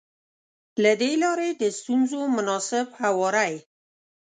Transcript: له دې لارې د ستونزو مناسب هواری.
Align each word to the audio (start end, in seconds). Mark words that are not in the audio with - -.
له 0.83 0.91
دې 1.01 1.11
لارې 1.23 1.49
د 1.61 1.63
ستونزو 1.79 2.19
مناسب 2.35 2.85
هواری. 3.01 3.53